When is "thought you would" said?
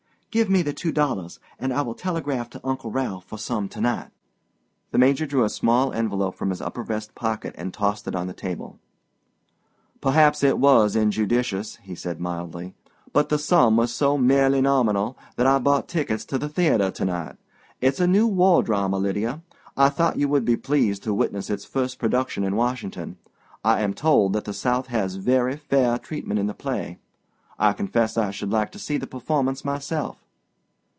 19.89-20.45